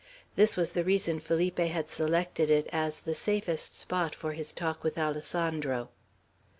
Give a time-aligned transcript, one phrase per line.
[0.35, 4.83] This was the reason Felipe had selected it as the safest spot for his talk
[4.83, 5.89] with Alessandro.